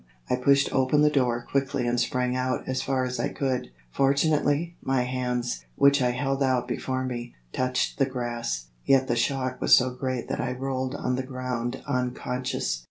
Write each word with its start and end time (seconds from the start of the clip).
I 0.31 0.35
pushed 0.35 0.73
open 0.73 1.03
the 1.03 1.11
door 1.11 1.45
quickly 1.47 1.85
and 1.85 1.99
sprang 1.99 2.35
out 2.35 2.67
as 2.67 2.81
far 2.81 3.05
as 3.05 3.19
I 3.19 3.27
could. 3.29 3.67
Fortunately, 3.91 4.75
my 4.81 5.03
hands, 5.03 5.63
which 5.75 6.01
I 6.01 6.09
held 6.09 6.41
out 6.41 6.67
before 6.67 7.05
me, 7.05 7.35
touched 7.53 7.99
the 7.99 8.07
grass, 8.07 8.69
yet 8.83 9.07
the 9.07 9.15
shock 9.15 9.61
was 9.61 9.75
so 9.75 9.91
great 9.91 10.27
that 10.27 10.41
I 10.41 10.53
rolled 10.53 10.95
on 10.95 11.17
the 11.17 11.21
ground 11.21 11.83
unconscious. 11.85 12.79